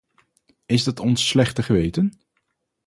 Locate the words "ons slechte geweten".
0.99-2.13